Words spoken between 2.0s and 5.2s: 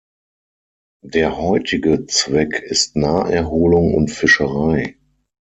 Zweck ist Naherholung und Fischerei.